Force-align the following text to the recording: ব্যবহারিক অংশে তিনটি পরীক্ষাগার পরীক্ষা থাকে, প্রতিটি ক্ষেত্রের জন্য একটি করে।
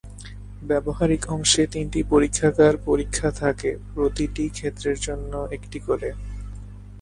ব্যবহারিক 0.61 1.23
অংশে 1.29 1.63
তিনটি 1.73 1.99
পরীক্ষাগার 2.11 2.75
পরীক্ষা 2.85 3.29
থাকে, 3.41 3.69
প্রতিটি 3.93 4.43
ক্ষেত্রের 4.49 4.97
জন্য 4.99 5.33
একটি 5.51 5.79
করে। 5.79 6.09